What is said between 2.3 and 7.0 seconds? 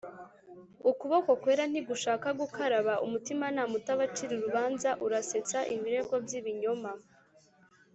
gukaraba umutimanama utabacira urubanza urasetsa ibirego by'ibinyoma.